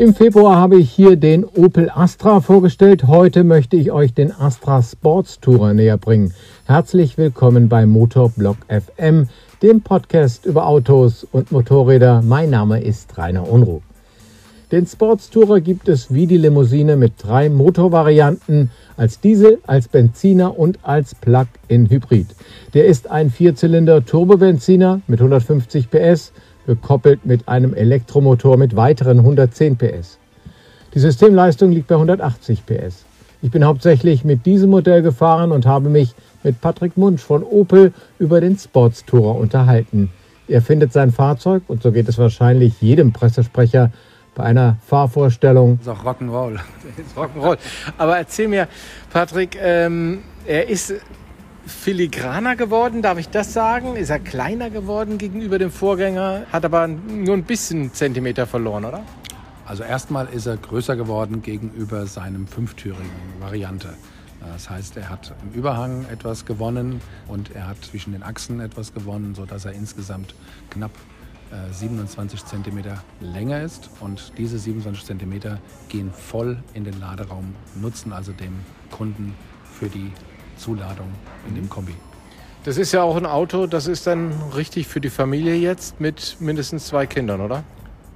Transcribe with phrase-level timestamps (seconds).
[0.00, 3.06] Im Februar habe ich hier den Opel Astra vorgestellt.
[3.06, 6.32] Heute möchte ich euch den Astra Sports Tourer näher bringen.
[6.64, 9.28] Herzlich willkommen bei Motorblock FM,
[9.60, 12.22] dem Podcast über Autos und Motorräder.
[12.22, 13.82] Mein Name ist Rainer Unruh.
[14.72, 20.58] Den Sports Tourer gibt es wie die Limousine mit drei Motorvarianten, als Diesel, als Benziner
[20.58, 22.28] und als Plug-in Hybrid.
[22.72, 26.32] Der ist ein Vierzylinder Turbobenziner mit 150 PS
[26.70, 30.18] gekoppelt mit einem Elektromotor mit weiteren 110 PS.
[30.94, 33.04] Die Systemleistung liegt bei 180 PS.
[33.42, 37.92] Ich bin hauptsächlich mit diesem Modell gefahren und habe mich mit Patrick Munsch von Opel
[38.20, 40.10] über den Sports Tourer unterhalten.
[40.46, 43.90] Er findet sein Fahrzeug, und so geht es wahrscheinlich jedem Pressesprecher,
[44.36, 45.80] bei einer Fahrvorstellung.
[45.84, 46.60] Das ist auch Rock'n'Roll.
[47.16, 47.58] Rock'n'Roll.
[47.98, 48.68] Aber erzähl mir,
[49.12, 50.94] Patrick, ähm, er ist
[51.66, 53.96] filigraner geworden, darf ich das sagen?
[53.96, 59.02] Ist er kleiner geworden gegenüber dem Vorgänger, hat aber nur ein bisschen Zentimeter verloren, oder?
[59.66, 63.90] Also erstmal ist er größer geworden gegenüber seinem fünftürigen Variante.
[64.40, 68.94] Das heißt, er hat im Überhang etwas gewonnen und er hat zwischen den Achsen etwas
[68.94, 70.34] gewonnen, sodass er insgesamt
[70.70, 70.92] knapp
[71.72, 72.84] 27 cm
[73.20, 73.90] länger ist.
[74.00, 78.54] Und diese 27 cm gehen voll in den Laderaum, nutzen also dem
[78.90, 79.34] Kunden
[79.78, 80.10] für die
[80.60, 81.08] Zuladung
[81.48, 81.94] in dem Kombi.
[82.64, 86.36] Das ist ja auch ein Auto, das ist dann richtig für die Familie jetzt mit
[86.40, 87.64] mindestens zwei Kindern, oder?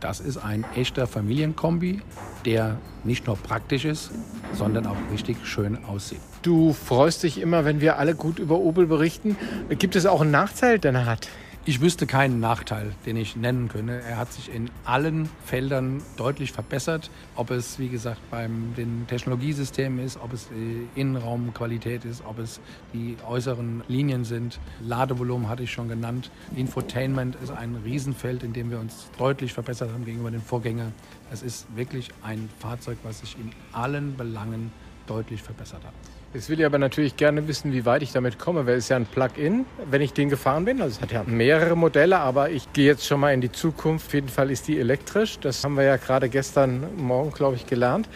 [0.01, 2.03] Das ist ein echter Familienkombi,
[2.45, 4.11] der nicht nur praktisch ist,
[4.53, 6.21] sondern auch richtig schön aussieht.
[6.43, 9.39] Du freust dich immer, wenn wir alle gut über Opel berichten.
[9.71, 11.29] Gibt es auch einen Nachteil, den er hat?
[11.67, 13.99] Ich wüsste keinen Nachteil, den ich nennen könnte.
[14.03, 17.11] Er hat sich in allen Feldern deutlich verbessert.
[17.37, 22.61] Ob es, wie gesagt, beim den Technologiesystemen ist, ob es die Innenraumqualität ist, ob es
[22.93, 24.61] die äußeren Linien sind.
[24.83, 26.31] Ladevolumen hatte ich schon genannt.
[26.55, 30.93] Infotainment ist ein Riesenfeld, in dem wir uns deutlich verbessert haben gegenüber den Vorgängern.
[31.33, 34.71] Es ist wirklich ein Fahrzeug, was sich in allen Belangen
[35.07, 35.95] deutlich verbessert hat.
[36.35, 38.97] Jetzt will ich aber natürlich gerne wissen, wie weit ich damit komme, weil es ja
[38.97, 40.83] ein Plug-in, wenn ich den gefahren bin.
[40.83, 44.09] Also es hat ja mehrere Modelle, aber ich gehe jetzt schon mal in die Zukunft.
[44.09, 45.39] Auf jeden Fall ist die elektrisch.
[45.39, 48.09] Das haben wir ja gerade gestern Morgen, glaube ich, gelernt.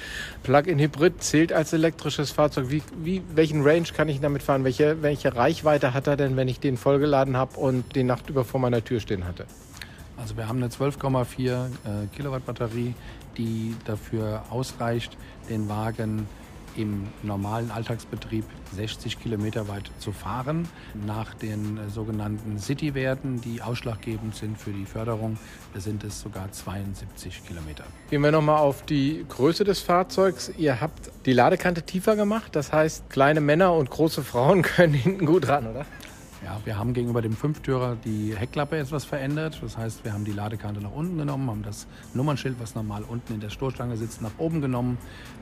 [0.43, 2.71] Plug-in-Hybrid zählt als elektrisches Fahrzeug.
[2.71, 4.65] Wie, wie, welchen Range kann ich damit fahren?
[4.65, 8.45] Welche, welche Reichweite hat er denn, wenn ich den vollgeladen habe und die Nacht über
[8.45, 9.47] vor meiner Tür stehen hatte?
[10.17, 11.69] Also wir haben eine 12,4 äh,
[12.17, 12.97] Kilowatt Batterie,
[13.37, 15.17] die dafür ausreicht,
[15.49, 16.27] den Wagen
[16.79, 18.45] im normalen Alltagsbetrieb
[18.75, 20.69] 60 Kilometer weit zu fahren.
[21.07, 25.37] Nach den äh, sogenannten City-Werten, die ausschlaggebend sind für die Förderung,
[25.75, 27.85] sind es sogar 72 Kilometer.
[28.11, 30.53] Gehen wir nochmal auf die Größe des Fahrzeugs.
[30.57, 35.27] Ihr habt die Ladekante tiefer gemacht, das heißt, kleine Männer und große Frauen können hinten
[35.27, 35.85] gut ran, oder?
[36.45, 39.59] Ja, wir haben gegenüber dem Fünftürer die Heckklappe etwas verändert.
[39.61, 43.35] Das heißt, wir haben die Ladekante nach unten genommen, haben das Nummernschild, was normal unten
[43.35, 44.99] in der Stoßstange sitzt, nach oben genommen,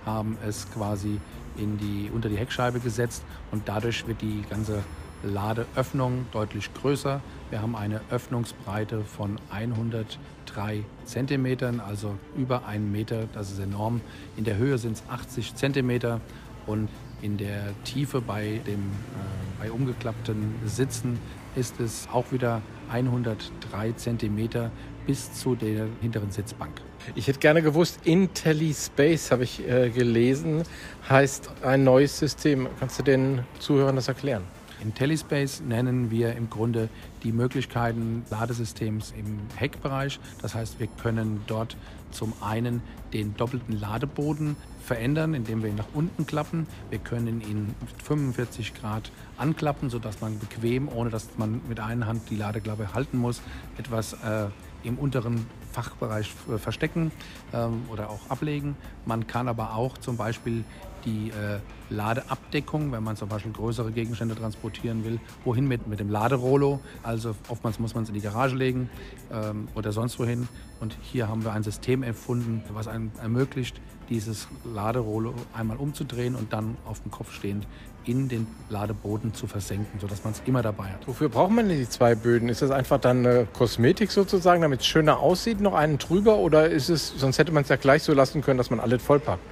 [0.07, 1.21] haben es quasi
[1.59, 4.83] in die, unter die Heckscheibe gesetzt und dadurch wird die ganze
[5.23, 7.21] Ladeöffnung deutlich größer.
[7.51, 13.25] Wir haben eine Öffnungsbreite von 103 Zentimetern, also über einen Meter.
[13.35, 14.01] Das ist enorm.
[14.37, 16.21] In der Höhe sind es 80 Zentimeter
[16.67, 16.89] und
[17.23, 21.19] in der Tiefe bei, dem, äh, bei umgeklappten Sitzen
[21.55, 24.71] ist es auch wieder 103 Zentimeter
[25.07, 26.81] bis zu der hinteren Sitzbank.
[27.15, 30.65] Ich hätte gerne gewusst, IntelliSpace habe ich äh, gelesen,
[31.09, 32.69] heißt ein neues System.
[32.81, 34.43] Kannst du den Zuhörern das erklären?
[34.83, 36.89] IntelliSpace nennen wir im Grunde
[37.23, 40.21] die Möglichkeiten Ladesystems im Heckbereich.
[40.43, 41.77] Das heißt, wir können dort
[42.11, 42.83] zum einen
[43.13, 46.67] den doppelten Ladeboden verändern, indem wir ihn nach unten klappen.
[46.91, 52.31] Wir können ihn 45 Grad anklappen, sodass man bequem, ohne dass man mit einer Hand
[52.31, 53.43] die Ladeklappe halten muss,
[53.79, 54.47] etwas äh,
[54.85, 57.13] im unteren Fachbereich äh, verstecken
[57.53, 58.77] ähm, oder auch ablegen.
[59.05, 60.65] Man kann aber auch zum Beispiel
[61.05, 61.59] die äh,
[61.91, 66.81] Ladeabdeckung, wenn man zum Beispiel größere Gegenstände transportieren will, wohin mit, mit dem Laderollo.
[67.03, 68.89] Also oftmals muss man es in die Garage legen
[69.31, 70.49] ähm, oder sonst wohin.
[70.81, 73.79] Und hier haben wir ein System erfunden, was einem ermöglicht,
[74.09, 77.67] dieses Laderollo einmal umzudrehen und dann auf dem Kopf stehend
[78.07, 81.07] in den Ladeboden zu versenken, sodass man es immer dabei hat.
[81.07, 82.49] Wofür braucht man denn die zwei Böden?
[82.49, 86.39] Ist das einfach dann eine Kosmetik sozusagen, damit es schöner aussieht, noch einen drüber?
[86.39, 89.03] Oder ist es, sonst hätte man es ja gleich so lassen können, dass man alles
[89.03, 89.43] vollpackt?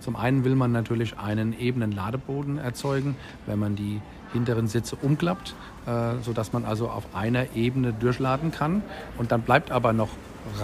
[0.00, 3.16] Zum einen will man natürlich einen ebenen Ladeboden erzeugen,
[3.46, 4.00] wenn man die
[4.32, 5.54] hinteren Sitze umklappt,
[5.86, 8.82] äh, sodass man also auf einer Ebene durchladen kann.
[9.18, 10.08] Und dann bleibt aber noch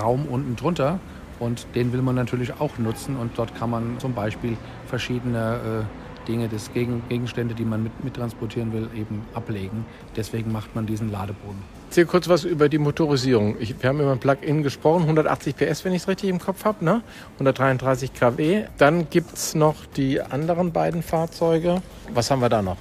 [0.00, 0.98] Raum unten drunter
[1.38, 4.56] und den will man natürlich auch nutzen und dort kann man zum Beispiel
[4.86, 5.97] verschiedene äh,
[6.28, 9.84] Dinge, das Gegenstände, die man mit, mittransportieren will, eben ablegen.
[10.16, 11.62] Deswegen macht man diesen Ladeboden.
[11.88, 13.56] Erzähl kurz was über die Motorisierung.
[13.58, 16.64] Ich, wir haben über ein Plug-in gesprochen, 180 PS, wenn ich es richtig im Kopf
[16.64, 17.02] habe, ne?
[17.34, 18.64] 133 kW.
[18.76, 21.80] Dann gibt es noch die anderen beiden Fahrzeuge.
[22.12, 22.76] Was haben wir da noch?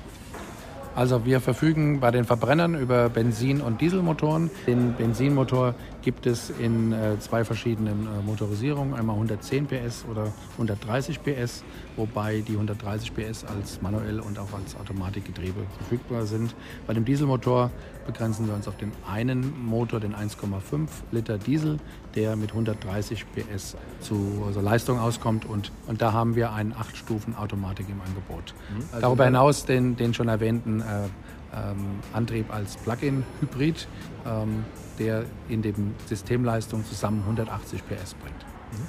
[0.98, 4.50] Also wir verfügen bei den Verbrennern über Benzin- und Dieselmotoren.
[4.66, 5.76] Den Benzinmotor
[6.08, 11.66] gibt es in äh, zwei verschiedenen äh, Motorisierungen, einmal 110 PS oder 130 PS,
[11.98, 16.56] wobei die 130 PS als manuell und auch als Automatikgetriebe verfügbar sind.
[16.88, 17.72] Bei dem Dieselmotor
[18.06, 21.78] begrenzen wir uns auf den einen Motor, den 1,5 Liter Diesel,
[22.16, 27.88] der mit 130 PS zu also Leistung auskommt und, und da haben wir einen 8-Stufen-Automatik
[27.90, 28.56] im Angebot.
[28.70, 28.84] Mhm.
[28.94, 31.10] Also Darüber hinaus den, den schon erwähnten äh,
[31.56, 33.88] ähm, Antrieb als Plug-in-Hybrid,
[34.26, 34.66] ähm,
[35.00, 38.46] der in dem Systemleistung zusammen 180 PS bringt.
[38.72, 38.88] Mhm.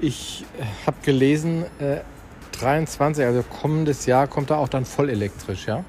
[0.00, 1.98] Ich äh, habe gelesen, äh,
[2.52, 5.84] 23, also kommendes Jahr kommt er auch dann voll elektrisch, ja?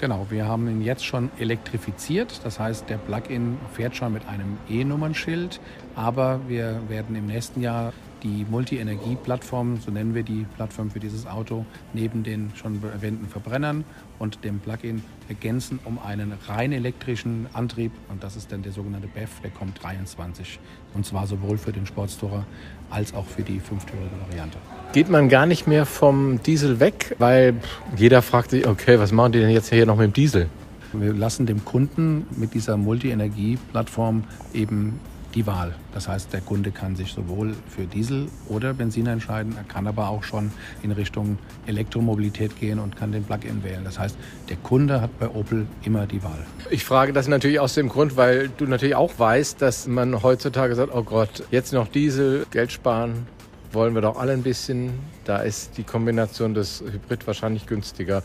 [0.00, 2.40] Genau, wir haben ihn jetzt schon elektrifiziert.
[2.42, 5.60] Das heißt, der Plug-in fährt schon mit einem E-Nummernschild.
[5.94, 7.92] Aber wir werden im nächsten Jahr
[8.22, 13.84] die Multi-Energie-Plattform, so nennen wir die Plattform für dieses Auto, neben den schon erwähnten Verbrennern
[14.18, 17.92] und dem Plug-in ergänzen um einen rein elektrischen Antrieb.
[18.08, 20.58] Und das ist dann der sogenannte BEF, der kommt 23.
[20.94, 22.44] Und zwar sowohl für den Sportstourer
[22.90, 24.58] als auch für die fünftürige Variante.
[24.92, 27.54] Geht man gar nicht mehr vom Diesel weg, weil
[27.96, 30.48] jeder fragt sich, okay, was machen die denn jetzt hier noch mit dem Diesel?
[30.92, 34.98] Wir lassen dem Kunden mit dieser Multi-Energie-Plattform eben
[35.34, 35.74] die Wahl.
[35.92, 40.08] Das heißt, der Kunde kann sich sowohl für Diesel oder Benzin entscheiden, er kann aber
[40.08, 40.50] auch schon
[40.82, 43.84] in Richtung Elektromobilität gehen und kann den Plug-in wählen.
[43.84, 44.16] Das heißt,
[44.48, 46.46] der Kunde hat bei Opel immer die Wahl.
[46.70, 50.74] Ich frage das natürlich aus dem Grund, weil du natürlich auch weißt, dass man heutzutage
[50.74, 53.26] sagt, oh Gott, jetzt noch Diesel, Geld sparen,
[53.72, 54.92] wollen wir doch alle ein bisschen.
[55.24, 58.22] Da ist die Kombination des Hybrid wahrscheinlich günstiger.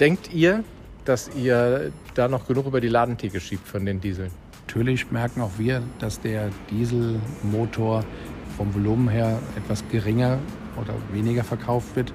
[0.00, 0.64] Denkt ihr,
[1.04, 4.30] dass ihr da noch genug über die Ladentheke schiebt von den Dieseln?
[4.70, 8.04] Natürlich merken auch wir, dass der Dieselmotor
[8.56, 10.38] vom Volumen her etwas geringer
[10.80, 12.14] oder weniger verkauft wird.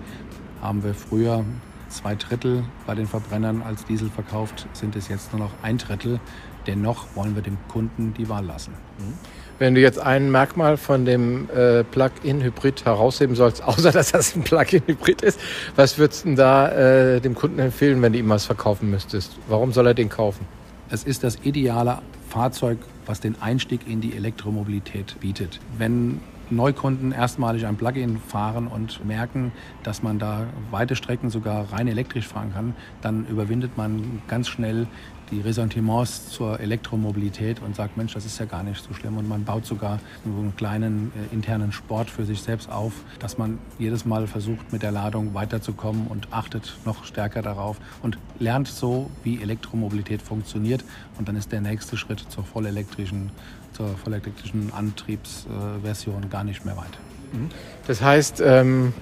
[0.62, 1.44] Haben wir früher
[1.90, 6.22] zwei Drittel bei den Verbrennern als Diesel verkauft, sind es jetzt nur noch ein Drittel.
[6.66, 8.72] Dennoch wollen wir dem Kunden die Wahl lassen.
[9.00, 9.14] Mhm.
[9.60, 14.44] Wenn du jetzt ein Merkmal von dem äh, Plug-in-Hybrid herausheben sollst, außer dass das ein
[14.44, 15.42] Plug-in-Hybrid ist,
[15.76, 19.38] was würdest du da äh, dem Kunden empfehlen, wenn du ihm was verkaufen müsstest?
[19.50, 20.48] Warum soll er den kaufen?
[20.90, 21.98] Es ist das ideale
[22.36, 25.62] Fahrzeug, was den Einstieg in die Elektromobilität bietet.
[25.78, 29.54] Wenn Neukunden erstmalig ein Plug-in fahren und merken,
[29.84, 34.86] dass man da weite Strecken sogar rein elektrisch fahren kann, dann überwindet man ganz schnell
[35.32, 39.18] die Ressentiments zur Elektromobilität und sagt, Mensch, das ist ja gar nicht so schlimm.
[39.18, 43.60] Und man baut sogar einen kleinen äh, internen Sport für sich selbst auf, dass man
[43.80, 49.10] jedes Mal versucht, mit der Ladung weiterzukommen und achtet noch stärker darauf und lernt so,
[49.24, 50.84] wie Elektromobilität funktioniert.
[51.18, 53.32] Und dann ist der nächste Schritt zur vollelektrischen,
[53.74, 56.98] zur vollelektrischen Antriebsversion äh, gar nicht mehr weit.
[57.34, 57.50] Mhm.
[57.88, 58.94] Das heißt, ähm,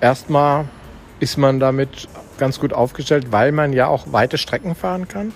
[0.00, 0.66] erstmal
[1.20, 5.32] ist man damit ganz gut aufgestellt, weil man ja auch weite Strecken fahren kann.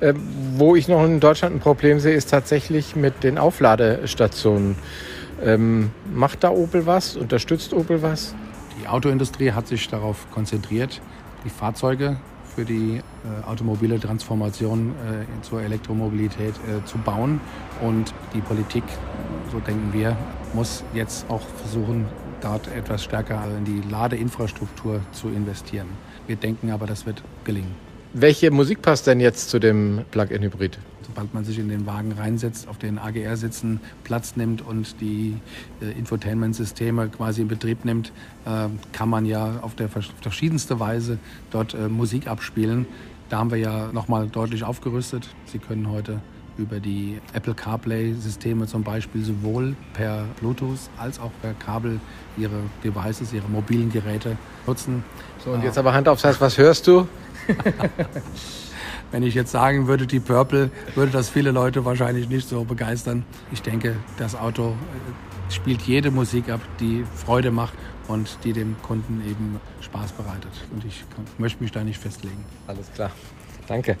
[0.00, 0.14] Äh,
[0.56, 4.76] wo ich noch in Deutschland ein Problem sehe, ist tatsächlich mit den Aufladestationen.
[5.42, 7.16] Ähm, macht da Opel was?
[7.16, 8.34] Unterstützt Opel was?
[8.80, 11.00] Die Autoindustrie hat sich darauf konzentriert,
[11.44, 12.16] die Fahrzeuge
[12.54, 17.40] für die äh, automobile Transformation äh, zur Elektromobilität äh, zu bauen.
[17.80, 18.84] Und die Politik,
[19.50, 20.16] so denken wir,
[20.52, 22.06] muss jetzt auch versuchen,
[22.42, 25.88] dort etwas stärker in die Ladeinfrastruktur zu investieren.
[26.26, 27.74] Wir denken aber, das wird gelingen.
[28.14, 30.78] Welche Musik passt denn jetzt zu dem Plug-in-Hybrid?
[31.06, 35.36] Sobald man sich in den Wagen reinsetzt, auf den AGR-Sitzen Platz nimmt und die
[35.80, 38.12] äh, Infotainment-Systeme quasi in Betrieb nimmt,
[38.44, 41.18] äh, kann man ja auf der verschiedenste Weise
[41.50, 42.86] dort äh, Musik abspielen.
[43.30, 45.26] Da haben wir ja nochmal deutlich aufgerüstet.
[45.46, 46.20] Sie können heute
[46.58, 52.00] über die Apple CarPlay-Systeme zum Beispiel sowohl per Bluetooth als auch per Kabel
[52.36, 55.04] ihre Devices, ihre mobilen Geräte nutzen.
[55.44, 57.06] So, und jetzt aber Hand aufs Herz, was hörst du?
[59.10, 63.24] Wenn ich jetzt sagen würde, die Purple, würde das viele Leute wahrscheinlich nicht so begeistern.
[63.52, 67.74] Ich denke, das Auto äh, spielt jede Musik ab, die Freude macht
[68.08, 70.52] und die dem Kunden eben Spaß bereitet.
[70.72, 71.04] Und ich
[71.36, 72.44] möchte mich da nicht festlegen.
[72.66, 73.10] Alles klar.
[73.66, 73.98] Danke.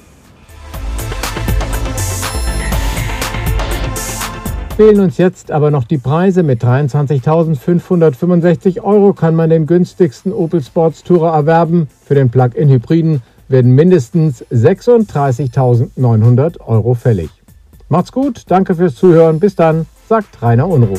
[4.76, 6.42] Fehlen uns jetzt aber noch die Preise.
[6.42, 11.88] Mit 23.565 Euro kann man den günstigsten Opel Sports Tourer erwerben.
[12.04, 17.28] Für den Plug-in-Hybriden werden mindestens 36.900 Euro fällig.
[17.90, 19.40] Macht's gut, danke fürs Zuhören.
[19.40, 20.96] Bis dann, sagt Rainer Unruh.